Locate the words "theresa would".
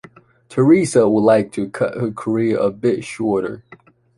0.49-1.19